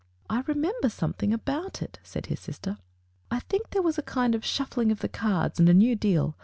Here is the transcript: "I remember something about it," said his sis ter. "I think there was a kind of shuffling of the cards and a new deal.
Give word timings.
"I 0.31 0.41
remember 0.47 0.89
something 0.89 1.31
about 1.31 1.83
it," 1.83 1.99
said 2.01 2.25
his 2.25 2.39
sis 2.39 2.57
ter. 2.57 2.79
"I 3.29 3.39
think 3.41 3.69
there 3.69 3.83
was 3.83 3.99
a 3.99 4.01
kind 4.01 4.33
of 4.33 4.43
shuffling 4.43 4.91
of 4.91 5.01
the 5.01 5.07
cards 5.07 5.59
and 5.59 5.69
a 5.69 5.75
new 5.75 5.95
deal. 5.95 6.35